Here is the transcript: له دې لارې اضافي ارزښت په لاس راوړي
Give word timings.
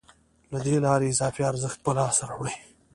له 0.51 0.57
دې 0.65 0.75
لارې 0.85 1.07
اضافي 1.13 1.41
ارزښت 1.51 1.79
په 1.85 1.91
لاس 1.97 2.17
راوړي 2.29 2.55